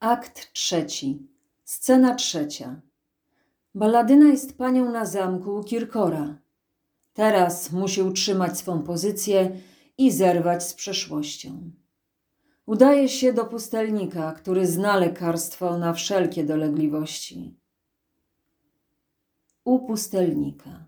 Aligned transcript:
Akt 0.00 0.52
trzeci. 0.52 1.28
Scena 1.64 2.14
trzecia. 2.14 2.80
Balladyna 3.74 4.28
jest 4.28 4.58
panią 4.58 4.92
na 4.92 5.06
zamku 5.06 5.56
u 5.56 5.64
Kirkora. 5.64 6.38
Teraz 7.12 7.72
musi 7.72 8.02
utrzymać 8.02 8.58
swą 8.58 8.82
pozycję 8.82 9.60
i 9.98 10.10
zerwać 10.10 10.64
z 10.64 10.74
przeszłością. 10.74 11.70
Udaje 12.66 13.08
się 13.08 13.32
do 13.32 13.44
pustelnika, 13.44 14.32
który 14.32 14.66
zna 14.66 14.96
lekarstwo 14.96 15.78
na 15.78 15.92
wszelkie 15.92 16.44
dolegliwości. 16.44 17.56
U 19.64 19.86
pustelnika. 19.86 20.84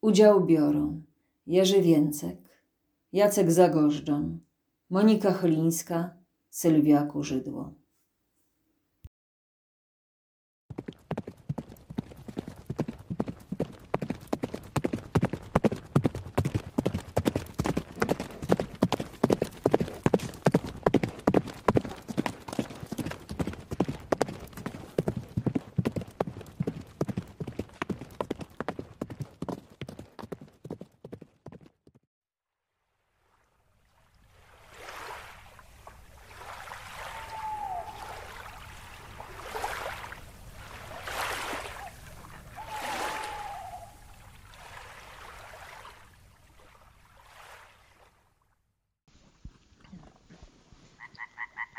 Udział 0.00 0.44
biorą 0.44 1.02
Jerzy 1.46 1.82
Więcek, 1.82 2.38
Jacek 3.12 3.52
Zagorzdzon, 3.52 4.40
Monika 4.90 5.32
Chylińska, 5.32 6.21
Sylwia 6.52 7.06
Kurzydło. 7.06 7.74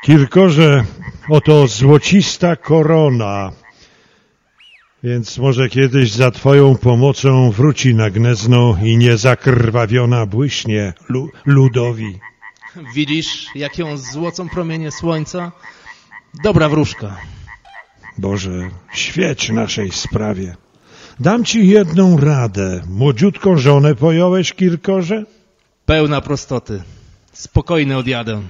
Kirkorze, 0.04 0.84
oto 1.28 1.66
złocista 1.66 2.56
korona, 2.56 3.52
więc 5.02 5.38
może 5.38 5.68
kiedyś 5.68 6.10
za 6.10 6.30
Twoją 6.30 6.76
pomocą 6.76 7.50
wróci 7.50 7.94
na 7.94 8.10
Gniezno 8.10 8.76
i 8.82 8.96
niezakrwawiona 8.96 10.26
błyśnie 10.26 10.92
lu 11.08 11.30
ludowi. 11.46 12.18
Widzisz, 12.94 13.46
jak 13.54 13.78
ją 13.78 13.96
złocą 13.96 14.48
promienie 14.48 14.90
słońca? 14.90 15.52
Dobra 16.42 16.68
wróżka. 16.68 17.16
Boże, 18.18 18.70
świeć 18.94 19.50
naszej 19.50 19.90
sprawie. 19.90 20.56
Dam 21.20 21.44
Ci 21.44 21.68
jedną 21.68 22.16
radę. 22.16 22.82
Młodziutką 22.88 23.58
żonę 23.58 23.94
pojąłeś, 23.94 24.52
Kirkorze? 24.52 25.24
Pełna 25.86 26.20
prostoty. 26.20 26.82
Spokojny 27.32 27.96
odjadę. 27.96 28.42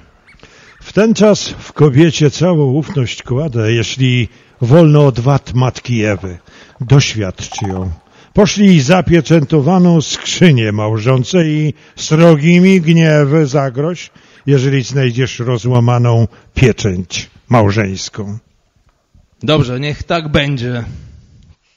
Ten 0.95 1.15
czas 1.15 1.49
w 1.49 1.73
kobiecie 1.73 2.31
całą 2.31 2.73
ufność 2.73 3.23
kładę, 3.23 3.73
jeśli 3.73 4.29
wolno 4.61 5.07
od 5.07 5.21
wad 5.21 5.55
matki 5.55 6.05
Ewy. 6.05 6.39
Doświadcz 6.81 7.63
ją. 7.63 7.91
Poszli 8.33 8.81
zapieczętowaną 8.81 10.01
skrzynię 10.01 10.73
małżonce 10.73 11.47
i 11.47 11.75
srogimi 11.97 12.81
gniewy 12.81 13.47
zagroź, 13.47 14.11
jeżeli 14.47 14.83
znajdziesz 14.83 15.39
rozłamaną 15.39 16.29
pieczęć 16.55 17.31
małżeńską. 17.49 18.39
Dobrze, 19.43 19.81
niech 19.81 20.03
tak 20.03 20.29
będzie. 20.29 20.85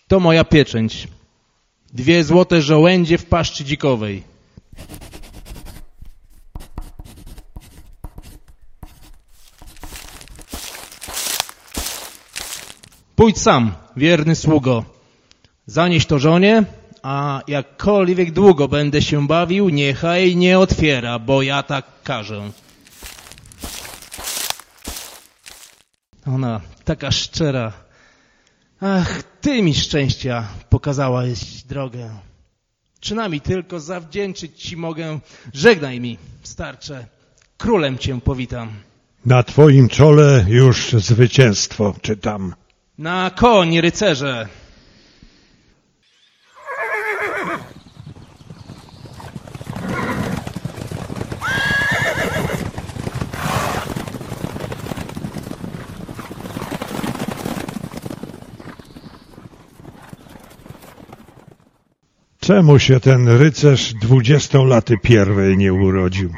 To 0.07 0.19
moja 0.19 0.43
pieczęć. 0.43 1.07
Dwie 1.93 2.23
złote 2.23 2.61
żołędzie 2.61 3.17
w 3.17 3.25
paszczy 3.25 3.65
dzikowej. 3.65 4.23
Pójdź 13.17 13.37
sam, 13.37 13.71
wierny 13.95 14.35
sługo. 14.35 14.83
Zanieś 15.65 16.05
to 16.05 16.19
żonie, 16.19 16.63
a 17.03 17.41
jakkolwiek 17.47 18.31
długo 18.31 18.67
będę 18.67 19.01
się 19.01 19.27
bawił, 19.27 19.69
niechaj 19.69 20.35
nie 20.35 20.59
otwiera, 20.59 21.19
bo 21.19 21.41
ja 21.41 21.63
tak 21.63 21.85
każę. 22.03 22.51
Ona 26.25 26.61
taka 26.85 27.11
szczera. 27.11 27.73
Ach, 28.81 29.23
ty 29.41 29.61
mi 29.61 29.73
szczęścia 29.75 30.47
pokazałaś 30.69 31.63
drogę. 31.63 32.09
Przynajmniej 33.01 33.41
tylko 33.41 33.79
zawdzięczyć 33.79 34.63
ci 34.63 34.77
mogę. 34.77 35.19
Żegnaj 35.53 35.99
mi, 35.99 36.17
starcze. 36.43 37.05
Królem 37.57 37.97
cię 37.97 38.21
powitam. 38.21 38.69
Na 39.25 39.43
twoim 39.43 39.89
czole 39.89 40.45
już 40.47 40.91
zwycięstwo 40.91 41.95
czytam. 42.01 42.53
Na 42.97 43.29
koń, 43.29 43.81
rycerze! 43.81 44.47
Czemu 62.39 62.79
się 62.79 62.99
ten 62.99 63.29
rycerz 63.29 63.93
dwudziestolaty 63.93 64.97
pierwej 64.97 65.57
nie 65.57 65.73
urodził? 65.73 66.33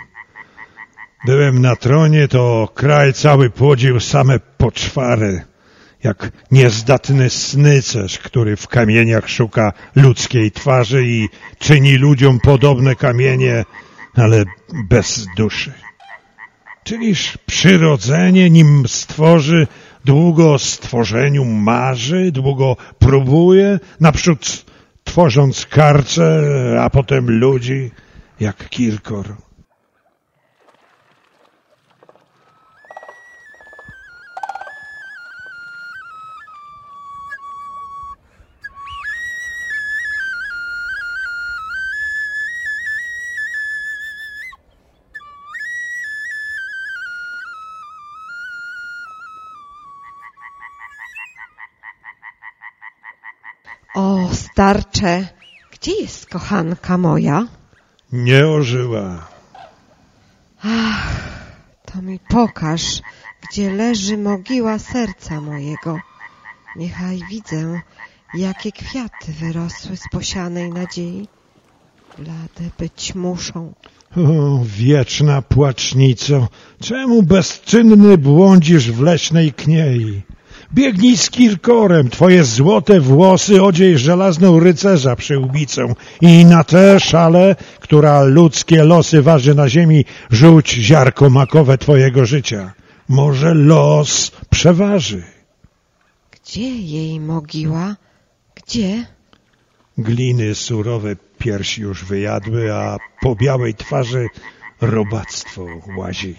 Byłem 1.26 1.62
na 1.62 1.76
tronie, 1.76 2.28
to 2.28 2.70
kraj 2.76 3.14
cały 3.14 3.50
płodził 3.50 4.00
same 4.00 4.40
poczwary, 4.40 5.49
jak 6.04 6.32
niezdatny 6.52 7.30
snycerz, 7.30 8.20
który 8.20 8.56
w 8.56 8.68
kamieniach 8.68 9.30
szuka 9.30 9.74
ludzkiej 9.96 10.52
twarzy 10.52 11.04
i 11.06 11.30
czyni 11.60 11.96
ludziom 11.96 12.40
podobne 12.40 12.96
kamienie, 12.96 13.66
ale 14.16 14.44
bez 14.90 15.28
duszy. 15.38 15.74
Czyliż 16.84 17.38
przyrodzenie, 17.46 18.50
nim 18.50 18.88
stworzy, 18.88 19.68
długo 20.06 20.54
o 20.54 20.60
stworzeniu 20.60 21.46
marzy, 21.46 22.32
długo 22.32 22.78
próbuje, 23.00 23.80
naprzód 24.00 24.66
tworząc 25.04 25.66
karce, 25.66 26.44
a 26.82 26.90
potem 26.90 27.40
ludzi, 27.40 27.92
jak 28.40 28.70
Kirkor. 28.70 29.49
O, 54.00 54.30
starcze, 54.34 55.28
gdzie 55.72 55.92
jest 55.92 56.26
kochanka 56.26 56.98
moja? 56.98 57.48
Nie 58.12 58.48
ożyła. 58.48 59.28
To 61.86 62.02
mi 62.02 62.20
pokaż, 62.30 63.02
gdzie 63.50 63.72
leży 63.72 64.18
mogiła 64.18 64.80
serca 64.80 65.42
mojego. 65.42 66.00
Niechaj 66.76 67.20
widzę, 67.30 67.82
jakie 68.34 68.72
kwiaty 68.72 69.34
wyrosły 69.40 69.98
z 69.98 70.04
posianej 70.12 70.70
nadziei. 70.70 71.28
Blade 72.18 72.70
być 72.80 73.16
muszą. 73.16 73.74
O, 74.18 74.60
wieczna 74.66 75.42
płacznico, 75.42 76.48
czemu 76.82 77.24
bezczynny 77.24 78.18
błądzisz 78.18 78.92
w 78.92 79.02
leśnej 79.02 79.54
kniei? 79.54 80.22
Biegnij 80.74 81.18
z 81.18 81.30
Kirkorem, 81.30 82.10
twoje 82.10 82.44
złote 82.44 83.00
włosy 83.00 83.64
odziej 83.64 83.98
żelazną 83.98 84.60
rycerza 84.60 85.16
przyłbicą 85.16 85.96
i 86.22 86.46
na 86.46 86.64
tę 86.64 87.00
szale, 87.00 87.56
która 87.80 88.24
ludzkie 88.24 88.84
losy 88.84 89.22
waży 89.22 89.56
na 89.56 89.70
ziemi, 89.70 90.06
rzuć 90.30 90.72
ziarko 90.72 91.30
makowe 91.30 91.78
twojego 91.78 92.26
życia. 92.26 92.74
Może 93.08 93.54
los 93.54 94.32
przeważy. 94.50 95.24
Gdzie 96.32 96.70
jej 96.76 97.20
mogiła? 97.20 97.96
Gdzie? 98.56 99.06
Gliny 99.98 100.56
surowe 100.56 101.16
piersi 101.38 101.82
już 101.82 102.06
wyjadły, 102.06 102.74
a 102.74 102.98
po 103.22 103.36
białej 103.36 103.76
twarzy 103.76 104.28
robactwo 104.82 105.66
łazi. 105.98 106.36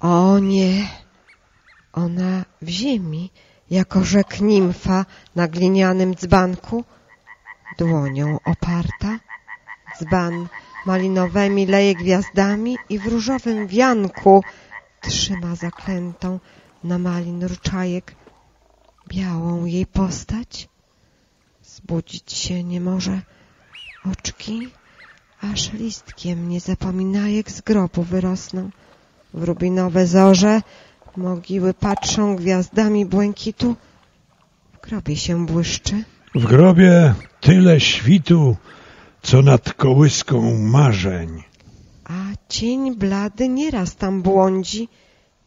O 0.00 0.38
nie, 0.38 0.88
Ona 1.92 2.44
w 2.62 2.68
ziemi, 2.68 3.30
jako 3.70 4.04
rzek 4.04 4.40
nimfa 4.40 5.06
na 5.36 5.48
glinianym 5.48 6.14
dzbanku, 6.14 6.84
dłonią 7.78 8.38
oparta. 8.44 9.18
Dzban 9.98 10.48
malinowymi 10.86 11.66
leje 11.66 11.94
gwiazdami 11.94 12.78
i 12.88 12.98
w 12.98 13.06
różowym 13.06 13.66
wianku 13.66 14.44
trzyma 15.00 15.56
zaklętą 15.56 16.40
na 16.84 16.98
malin 16.98 17.44
ruczajek 17.44 18.14
białą 19.08 19.64
jej 19.64 19.86
postać. 19.86 20.68
Zbudzić 21.62 22.32
się 22.32 22.64
nie 22.64 22.80
może 22.80 23.20
oczki, 24.12 24.68
aż 25.40 25.72
listkiem 25.72 26.48
niezapominajek 26.48 27.50
z 27.50 27.60
grobu 27.60 28.02
wyrosną. 28.02 28.70
W 29.34 29.44
rubinowe 29.44 30.06
zorze 30.06 30.62
mogiły 31.16 31.74
patrzą 31.74 32.36
gwiazdami 32.36 33.06
błękitu. 33.06 33.76
W 34.72 34.88
grobie 34.88 35.16
się 35.16 35.46
błyszczy. 35.46 36.04
W 36.34 36.46
grobie 36.46 37.14
tyle 37.40 37.80
świtu, 37.80 38.56
co 39.22 39.42
nad 39.42 39.72
kołyską 39.72 40.58
marzeń. 40.58 41.42
A 42.04 42.12
cień 42.48 42.96
blady 42.96 43.48
nieraz 43.48 43.96
tam 43.96 44.22
błądzi, 44.22 44.88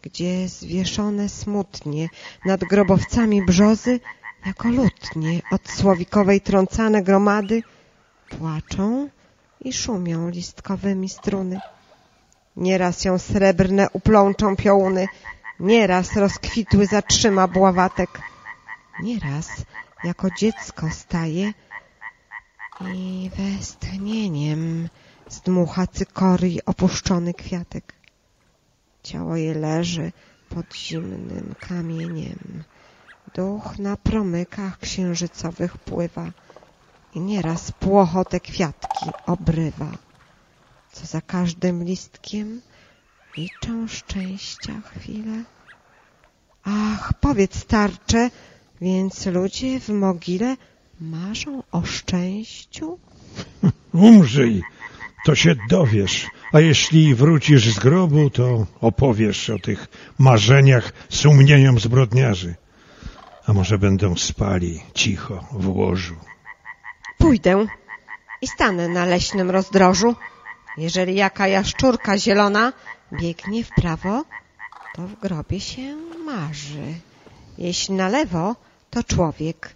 gdzie 0.01 0.47
zwieszone 0.47 1.29
smutnie 1.29 2.09
nad 2.45 2.63
grobowcami 2.63 3.45
brzozy, 3.45 3.99
jako 4.45 4.69
lutnie 4.69 5.41
od 5.51 5.69
słowikowej 5.69 6.41
trącane 6.41 7.03
gromady, 7.03 7.63
płaczą 8.29 9.09
i 9.61 9.73
szumią 9.73 10.29
listkowymi 10.29 11.09
struny. 11.09 11.59
Nieraz 12.55 13.05
ją 13.05 13.17
srebrne 13.19 13.87
uplączą 13.93 14.55
piołuny, 14.55 15.07
nieraz 15.59 16.15
rozkwitły 16.15 16.85
zatrzyma 16.85 17.47
bławatek, 17.47 18.21
nieraz 18.99 19.47
jako 20.03 20.31
dziecko 20.31 20.89
staje 20.91 21.53
i 22.81 23.29
westchnieniem 23.37 24.89
zdmucha 25.29 25.87
cykorii 25.87 26.65
opuszczony 26.65 27.33
kwiatek. 27.33 27.93
Ciało 29.03 29.35
je 29.35 29.53
leży 29.53 30.11
pod 30.49 30.75
zimnym 30.75 31.55
kamieniem. 31.59 32.63
Duch 33.35 33.79
na 33.79 33.97
promykach 33.97 34.79
księżycowych 34.79 35.77
pływa 35.77 36.31
i 37.15 37.19
nieraz 37.19 37.71
płocho 37.71 38.25
te 38.25 38.39
kwiatki 38.39 39.09
obrywa. 39.25 39.91
Co 40.91 41.05
za 41.05 41.21
każdym 41.21 41.83
listkiem 41.83 42.61
liczą 43.37 43.87
szczęścia 43.87 44.73
chwile. 44.85 45.43
Ach, 46.63 47.13
powiedz 47.21 47.59
starcze, 47.59 48.29
więc 48.81 49.25
ludzie 49.25 49.79
w 49.79 49.89
mogile 49.89 50.57
marzą 51.01 51.63
o 51.71 51.85
szczęściu? 51.85 52.99
Umrzyj, 53.93 54.63
to 55.25 55.35
się 55.35 55.55
dowiesz, 55.69 56.27
a 56.53 56.59
jeśli 56.59 57.15
wrócisz 57.15 57.73
z 57.73 57.79
grobu, 57.79 58.29
to 58.29 58.65
opowiesz 58.81 59.49
o 59.49 59.59
tych 59.59 59.87
marzeniach 60.19 60.93
sumieniom 61.09 61.79
zbrodniarzy. 61.79 62.55
A 63.47 63.53
może 63.53 63.77
będą 63.77 64.15
spali 64.15 64.81
cicho 64.93 65.45
w 65.51 65.67
łożu. 65.67 66.15
Pójdę 67.17 67.67
i 68.41 68.47
stanę 68.47 68.87
na 68.87 69.05
leśnym 69.05 69.51
rozdrożu. 69.51 70.15
Jeżeli 70.77 71.15
jaka 71.15 71.47
jaszczurka 71.47 72.17
zielona 72.17 72.73
biegnie 73.21 73.63
w 73.63 73.69
prawo, 73.69 74.25
to 74.95 75.07
w 75.07 75.19
grobie 75.19 75.59
się 75.59 75.95
marzy. 76.25 76.93
Jeśli 77.57 77.95
na 77.95 78.09
lewo, 78.09 78.55
to 78.89 79.03
człowiek. 79.03 79.75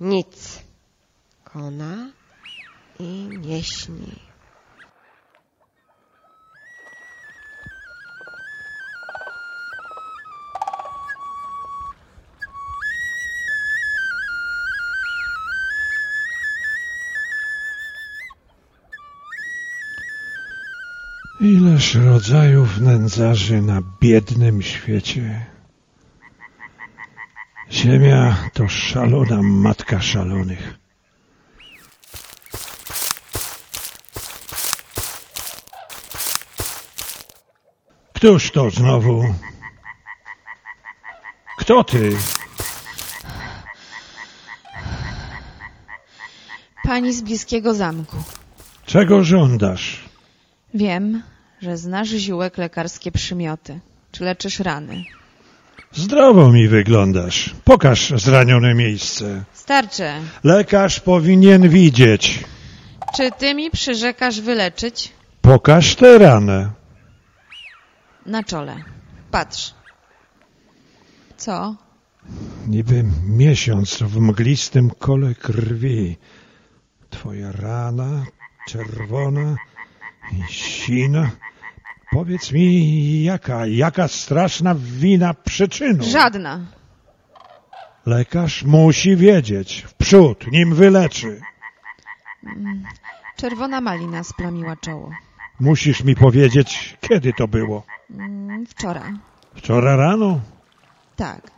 Nic. 0.00 0.62
Kona 1.44 2.10
i 2.98 3.28
nie 3.46 3.62
śni. 3.62 4.33
Ileż 21.40 21.94
rodzajów 21.94 22.80
nędzarzy 22.80 23.62
na 23.62 23.82
biednym 24.00 24.62
świecie. 24.62 25.46
Ziemia 27.70 28.36
to 28.52 28.68
szalona 28.68 29.42
matka 29.42 30.00
szalonych. 30.00 30.78
Któż 38.12 38.50
to 38.50 38.70
znowu? 38.70 39.34
Kto 41.58 41.84
ty? 41.84 42.16
Pani 46.84 47.12
z 47.12 47.22
bliskiego 47.22 47.74
zamku. 47.74 48.16
Czego 48.86 49.24
żądasz? 49.24 50.03
Wiem, 50.74 51.22
że 51.62 51.76
znasz 51.76 52.08
ziółek 52.08 52.58
lekarskie 52.58 53.12
przymioty. 53.12 53.80
Czy 54.12 54.24
leczysz 54.24 54.60
rany? 54.60 55.04
Zdrowo 55.92 56.52
mi 56.52 56.68
wyglądasz. 56.68 57.54
Pokaż 57.64 58.10
zranione 58.16 58.74
miejsce. 58.74 59.44
Starcze, 59.52 60.20
Lekarz 60.44 61.00
powinien 61.00 61.68
widzieć. 61.68 62.44
czy 63.16 63.30
ty 63.38 63.54
mi 63.54 63.70
przyrzekasz 63.70 64.40
wyleczyć? 64.40 65.12
Pokaż 65.42 65.94
tę 65.96 66.18
ranę. 66.18 66.70
Na 68.26 68.42
czole. 68.44 68.76
Patrz. 69.30 69.74
Co? 71.36 71.74
Niby 72.66 73.04
miesiąc 73.28 73.98
w 74.02 74.20
mglistym 74.20 74.90
kole 74.90 75.34
krwi. 75.34 76.16
Twoja 77.10 77.52
rana 77.52 78.24
czerwona 78.68 79.56
i 80.32 80.52
sina. 80.52 81.30
Powiedz 82.10 82.52
mi, 82.52 83.22
jaka, 83.22 83.66
jaka 83.66 84.08
straszna 84.08 84.74
wina 84.74 85.34
przyczyną? 85.34 86.04
Żadna. 86.04 86.60
Lekarz 88.06 88.62
musi 88.64 89.16
wiedzieć, 89.16 89.84
w 89.88 89.94
przód, 89.94 90.46
nim 90.52 90.74
wyleczy. 90.74 91.40
Czerwona 93.36 93.80
malina 93.80 94.24
splamiła 94.24 94.76
czoło. 94.76 95.10
Musisz 95.60 96.04
mi 96.04 96.14
powiedzieć, 96.14 96.96
kiedy 97.00 97.32
to 97.32 97.48
było. 97.48 97.82
Mm, 98.10 98.66
Wczoraj. 98.66 99.12
Wczoraj 99.56 99.96
rano? 99.96 100.40
Tak. 101.16 101.50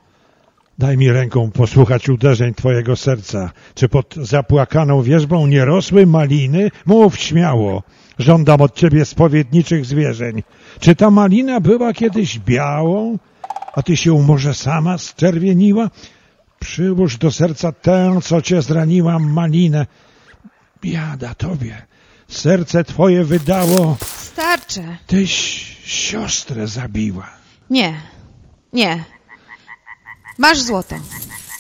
Daj 0.79 0.97
mi 0.97 1.11
ręką 1.13 1.51
posłuchać 1.51 2.09
uderzeń 2.09 2.55
twojego 2.55 2.97
serca. 2.97 3.51
Czy 3.75 3.89
pod 3.89 4.15
zapłakaną 4.15 5.03
wierzbą 5.03 5.47
nie 5.47 5.65
rosły 5.65 6.07
maliny? 6.07 6.71
Mów 6.87 7.19
śmiało. 7.19 7.83
Żądam 8.19 8.61
od 8.61 8.75
ciebie 8.75 9.05
spowiedniczych 9.05 9.87
zwierzeń. 9.87 10.43
Czy 10.81 10.97
ta 10.97 11.11
malina 11.11 11.61
była 11.61 11.93
kiedyś 11.93 12.39
białą, 12.39 13.19
a 13.75 13.83
ty 13.83 13.97
się 13.97 14.23
może 14.23 14.55
sama 14.55 14.99
zczerwieniła? 14.99 15.91
Przyłóż 16.59 17.17
do 17.19 17.31
serca 17.31 17.73
tę, 17.73 18.19
co 18.23 18.43
cię 18.43 18.63
zraniła 18.63 19.19
malinę. 19.19 19.87
Biada 20.83 21.35
tobie. 21.35 21.83
Serce 22.29 22.85
twoje 22.85 23.25
wydało, 23.25 23.97
Starcze. 24.03 24.97
tyś 25.07 25.33
siostrę 25.85 26.67
zabiła. 26.67 27.27
Nie. 27.71 27.95
Nie. 28.73 29.05
Masz 30.39 30.61
złoto. 30.61 30.95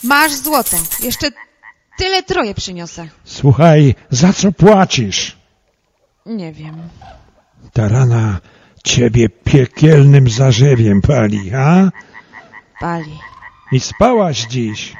Masz 0.04 0.33
złoto. 0.35 0.76
Jeszcze 1.02 1.30
tyle 1.99 2.23
troje 2.23 2.54
przyniosę. 2.54 3.09
Słuchaj, 3.25 3.95
za 4.11 4.33
co 4.33 4.52
płacisz? 4.52 5.37
Nie 6.26 6.52
wiem. 6.52 6.76
Ta 7.73 7.88
rana 7.88 8.40
ciebie 8.85 9.28
piekielnym 9.28 10.28
zarzewiem 10.30 11.02
pali, 11.02 11.54
a? 11.54 11.90
Pali. 12.80 13.18
I 13.73 13.80
spałaś 13.80 14.47
dziś 14.50 14.92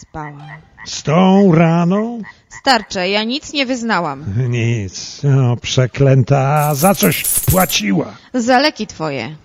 Spałam. 0.00 0.42
z 0.86 1.02
tą 1.02 1.52
raną? 1.54 2.22
Starcze, 2.60 3.08
ja 3.08 3.24
nic 3.24 3.52
nie 3.52 3.66
wyznałam. 3.66 4.24
Nic, 4.48 5.20
no 5.24 5.56
przeklęta, 5.56 6.74
za 6.74 6.94
coś 6.94 7.24
płaciła. 7.24 8.14
Za 8.34 8.58
leki 8.58 8.86
twoje. 8.86 9.36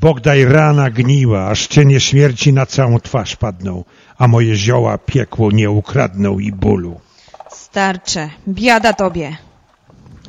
Bogdaj 0.00 0.44
rana 0.44 0.90
gniła, 0.90 1.46
aż 1.46 1.66
cienie 1.66 2.00
śmierci 2.00 2.52
na 2.52 2.66
całą 2.66 3.00
twarz 3.00 3.36
padną, 3.36 3.84
a 4.18 4.28
moje 4.28 4.54
zioła 4.54 4.98
piekło 4.98 5.50
nie 5.50 5.70
ukradną 5.70 6.38
i 6.38 6.52
bólu. 6.52 7.00
Starcze. 7.50 8.30
Biada 8.48 8.92
tobie. 8.92 9.36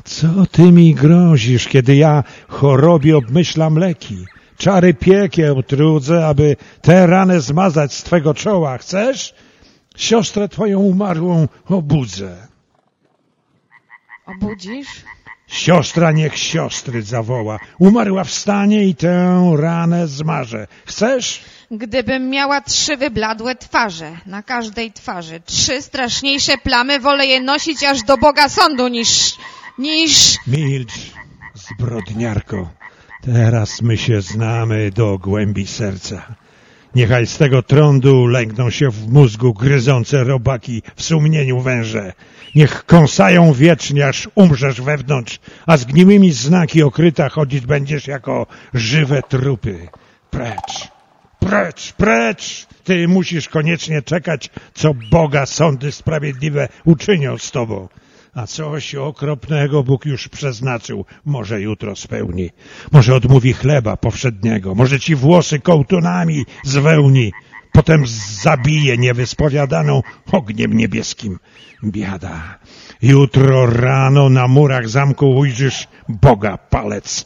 Co 0.03 0.27
ty 0.51 0.71
mi 0.71 0.95
grozisz, 0.95 1.67
kiedy 1.67 1.95
ja 1.95 2.23
chorobie 2.47 3.17
obmyślam 3.17 3.77
leki? 3.77 4.25
czary 4.57 4.93
piekieł 4.93 5.63
trudzę, 5.63 6.27
aby 6.27 6.55
tę 6.81 7.07
ranę 7.07 7.41
zmazać 7.41 7.93
z 7.93 8.03
twego 8.03 8.33
czoła. 8.33 8.77
Chcesz? 8.77 9.35
Siostrę 9.95 10.49
twoją 10.49 10.79
umarłą 10.79 11.47
obudzę. 11.69 12.47
Obudzisz? 14.25 14.87
Siostra 15.47 16.11
niech 16.11 16.37
siostry 16.37 17.01
zawoła. 17.01 17.59
Umarła 17.79 18.23
w 18.23 18.31
stanie 18.31 18.85
i 18.85 18.95
tę 18.95 19.53
ranę 19.57 20.07
zmarzę. 20.07 20.67
Chcesz? 20.85 21.41
Gdybym 21.71 22.29
miała 22.29 22.61
trzy 22.61 22.97
wybladłe 22.97 23.55
twarze, 23.55 24.17
na 24.25 24.43
każdej 24.43 24.91
twarzy, 24.91 25.41
trzy 25.45 25.81
straszniejsze 25.81 26.57
plamy, 26.57 26.99
wolę 26.99 27.25
je 27.25 27.41
nosić 27.41 27.83
aż 27.83 28.03
do 28.03 28.17
Boga 28.17 28.49
sądu 28.49 28.87
niż, 28.87 29.35
niż... 29.77 30.37
Milcz, 30.47 30.93
zbrodniarko. 31.53 32.69
Teraz 33.23 33.81
my 33.81 33.97
się 33.97 34.21
znamy 34.21 34.91
do 34.91 35.17
głębi 35.17 35.67
serca. 35.67 36.35
Niechaj 36.97 37.27
z 37.27 37.37
tego 37.37 37.63
trądu 37.63 38.27
lęgną 38.27 38.69
się 38.69 38.91
w 38.91 39.07
mózgu 39.09 39.53
gryzące 39.53 40.23
robaki 40.23 40.81
w 40.95 41.03
sumieniu 41.03 41.59
węże. 41.59 42.13
Niech 42.55 42.85
kąsają 42.85 43.53
wiecznie, 43.53 44.07
aż 44.07 44.29
umrzesz 44.35 44.81
wewnątrz, 44.81 45.39
a 45.65 45.77
z 45.77 45.85
znaki 46.33 46.83
okryta 46.83 47.29
chodzić 47.29 47.65
będziesz 47.65 48.07
jako 48.07 48.47
żywe 48.73 49.21
trupy. 49.29 49.87
Precz, 50.29 50.87
precz, 51.39 51.93
precz! 51.93 52.67
Ty 52.83 53.07
musisz 53.07 53.49
koniecznie 53.49 54.01
czekać, 54.01 54.49
co 54.73 54.93
Boga 55.11 55.45
sądy 55.45 55.91
sprawiedliwe 55.91 56.69
uczynią 56.85 57.37
z 57.37 57.51
tobą. 57.51 57.87
A 58.37 58.47
coś 58.47 58.95
okropnego 58.95 59.83
Bóg 59.83 60.05
już 60.05 60.27
przeznaczył, 60.27 61.05
może 61.25 61.61
jutro 61.61 61.95
spełni. 61.95 62.49
Może 62.91 63.15
odmówi 63.15 63.53
chleba 63.53 63.97
powszedniego, 63.97 64.75
może 64.75 64.99
ci 64.99 65.15
włosy 65.15 65.59
kołtunami 65.59 66.45
zwełni, 66.63 67.31
potem 67.71 68.03
zabije 68.41 68.97
niewyspowiadaną 68.97 70.01
ogniem 70.31 70.73
niebieskim. 70.73 71.39
Biada. 71.83 72.59
Jutro 73.01 73.65
rano 73.65 74.29
na 74.29 74.47
murach 74.47 74.89
zamku 74.89 75.37
ujrzysz 75.37 75.87
Boga 76.09 76.57
palec. 76.57 77.25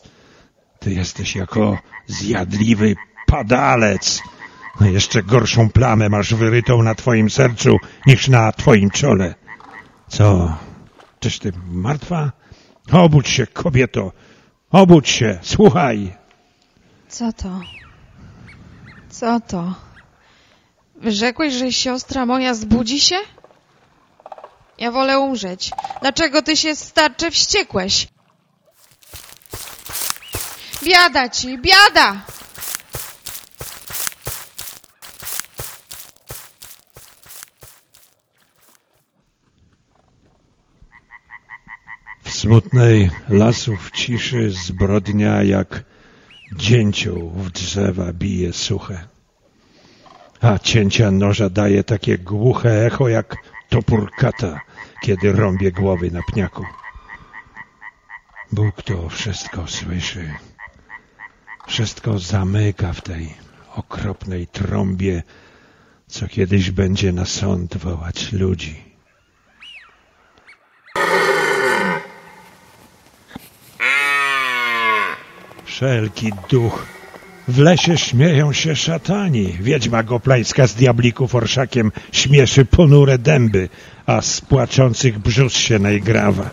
Ty 0.80 0.94
jesteś 0.94 1.36
jako 1.36 1.78
zjadliwy 2.08 2.96
padalec. 3.28 4.22
No 4.82 4.88
jeszcze 4.88 5.24
gorszą 5.24 5.70
plamę 5.70 6.10
masz 6.10 6.34
wyrytą 6.34 6.84
na 6.84 6.96
twoim 6.96 7.30
sercu 7.30 7.78
niż 8.06 8.28
na 8.28 8.52
twoim 8.52 8.90
czole. 8.90 9.36
Co? 10.08 10.58
Czyż 11.22 11.40
ty 11.40 11.52
martwa? 11.68 12.32
Obudź 12.92 13.30
się, 13.30 13.48
kobieto. 13.48 14.12
Obudź 14.72 15.10
się, 15.10 15.40
słuchaj. 15.42 16.16
Co 17.10 17.34
to? 17.34 17.62
Co 19.10 19.40
to? 19.40 19.74
Wyrzekłeś, 20.96 21.54
że 21.54 21.72
siostra 21.72 22.26
moja 22.26 22.54
zbudzi 22.54 23.00
się? 23.00 23.16
Ja 24.78 24.92
wolę 24.92 25.20
umrzeć. 25.20 25.72
Dlaczego 26.02 26.42
ty 26.42 26.58
się, 26.58 26.76
starcze, 26.76 27.32
wściekłeś? 27.32 28.08
Biada 30.84 31.30
ci, 31.30 31.58
biada! 31.58 32.22
Smutnej 42.42 43.10
lasów 43.30 43.92
ciszy 43.92 44.52
zbrodnia 44.52 45.44
jak 45.44 45.84
dzięcioł 46.56 47.30
w 47.30 47.52
drzewa 47.52 48.14
bije 48.14 48.54
suche. 48.54 49.08
A 50.42 50.60
cięcia 50.60 51.12
noża 51.12 51.50
daje 51.50 51.84
takie 51.84 52.18
głuche 52.18 52.86
echo 52.86 53.10
jak 53.10 53.36
topór 53.70 54.12
kata, 54.18 54.62
kiedy 55.02 55.32
rąbie 55.32 55.72
głowy 55.72 56.12
na 56.12 56.22
pniaku. 56.34 56.66
Bóg 58.52 58.82
to 58.84 59.10
wszystko 59.10 59.68
słyszy. 59.68 60.34
Wszystko 61.68 62.20
zamyka 62.20 62.94
w 62.94 63.02
tej 63.02 63.34
okropnej 63.76 64.48
trąbie, 64.48 65.24
co 66.08 66.28
kiedyś 66.28 66.72
będzie 66.72 67.12
na 67.12 67.26
sąd 67.26 67.78
wołać 67.78 68.32
ludzi. 68.32 68.91
Wszelki 75.82 76.32
duch. 76.50 76.86
W 77.48 77.60
lesie 77.60 77.98
śmieją 77.98 78.54
się 78.54 78.76
szatani. 78.76 79.58
Wiedźma 79.60 80.04
goplańska 80.04 80.68
z 80.68 80.76
diablików 80.76 81.36
orszakiem 81.36 81.92
śmieszy 82.12 82.66
ponure 82.66 83.18
dęby, 83.18 83.70
a 84.06 84.22
z 84.22 84.42
płaczących 84.42 85.20
brzus 85.20 85.54
się 85.54 85.80
najgrawa. 85.80 86.50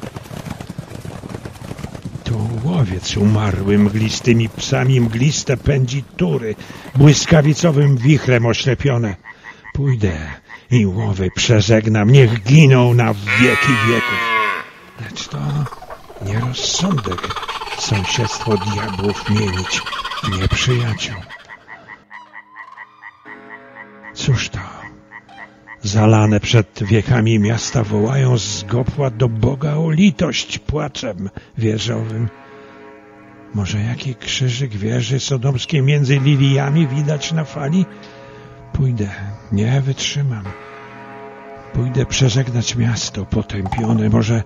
To 2.24 2.34
łowiec 2.64 3.16
umarły 3.16 3.78
mglistymi 3.78 4.48
psami 4.48 5.00
mgliste 5.00 5.56
pędzi 5.56 6.04
tury, 6.16 6.54
błyskawicowym 6.94 7.96
wichrem 7.96 8.46
oślepione. 8.46 9.16
Pójdę 9.74 10.18
i 10.70 10.86
łowy 10.86 11.30
przeżegnam, 11.34 12.10
niech 12.10 12.42
giną 12.42 12.94
na 12.94 13.14
wieki 13.14 13.72
wieków. 13.88 14.20
Lecz 15.00 15.28
to 15.28 15.38
nie 16.26 16.40
sąsiedztwo 17.78 18.56
diabłów 18.56 19.30
mienić 19.30 19.80
w 20.24 20.40
nieprzyjaciół. 20.40 21.16
Cóż 24.14 24.48
to? 24.48 24.58
Zalane 25.82 26.40
przed 26.40 26.82
wiekami 26.82 27.38
miasta 27.38 27.84
wołają 27.84 28.38
z 28.38 28.64
gopła 28.64 29.10
do 29.10 29.28
Boga 29.28 29.74
o 29.74 29.90
litość 29.90 30.58
płaczem 30.58 31.30
wieżowym. 31.58 32.28
Może 33.54 33.80
jaki 33.80 34.14
krzyżyk 34.14 34.70
wieży 34.70 35.20
sodomskiej 35.20 35.82
między 35.82 36.18
liliami 36.18 36.86
widać 36.86 37.32
na 37.32 37.44
fali? 37.44 37.86
Pójdę, 38.72 39.10
nie 39.52 39.80
wytrzymam. 39.80 40.44
Pójdę 41.72 42.06
przeżegnać 42.06 42.76
miasto 42.76 43.24
potępione, 43.26 44.08
może 44.08 44.42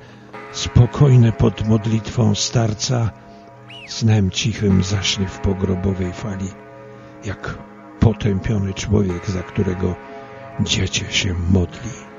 spokojne 0.52 1.32
pod 1.32 1.68
modlitwą 1.68 2.34
starca, 2.34 3.10
snem 3.92 4.30
cichym 4.30 4.82
zaśnie 4.82 5.28
w 5.28 5.38
pogrobowej 5.38 6.12
fali, 6.12 6.49
jak 7.25 7.58
potępiony 8.00 8.75
człowiek, 8.75 9.30
za 9.30 9.42
którego 9.42 9.96
dziecię 10.61 11.06
się 11.11 11.34
modli. 11.34 12.12